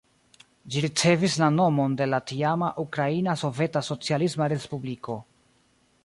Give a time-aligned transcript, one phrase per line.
[0.75, 5.19] Ĝi ricevis la nomon de la tiama Ukraina Soveta Socialisma Respubliko.